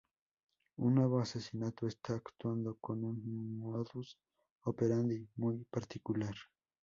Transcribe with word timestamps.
Un 0.79 0.95
nuevo 0.95 1.19
asesino 1.19 1.71
está 1.83 2.15
actuando 2.15 2.75
con 2.81 3.03
un 3.03 3.59
modus 3.59 4.17
operandi 4.63 5.27
muy 5.35 5.63
particular. 5.65 6.33